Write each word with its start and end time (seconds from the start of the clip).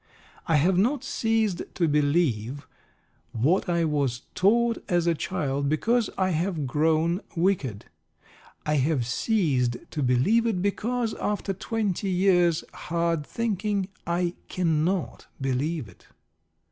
I 0.47 0.55
have 0.55 0.79
not 0.79 1.03
ceased 1.03 1.61
to 1.75 1.87
believe 1.87 2.65
what 3.33 3.69
I 3.69 3.85
was 3.85 4.23
taught 4.33 4.83
as 4.89 5.05
a 5.05 5.13
child 5.13 5.69
because 5.69 6.09
I 6.17 6.31
have 6.31 6.65
grown 6.65 7.21
wicked. 7.35 7.85
I 8.65 8.77
have 8.77 9.05
ceased 9.05 9.77
to 9.91 10.01
believe 10.01 10.47
it 10.47 10.59
because, 10.59 11.13
after 11.13 11.53
twenty 11.53 12.09
years' 12.09 12.63
hard 12.73 13.23
thinking, 13.27 13.89
I 14.07 14.33
cannot 14.47 15.27
believe 15.39 15.87
it. 15.87 16.07